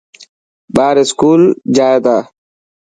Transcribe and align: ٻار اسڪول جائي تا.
ٻار 0.75 0.95
اسڪول 1.03 1.41
جائي 1.75 1.97
تا. 2.05 2.17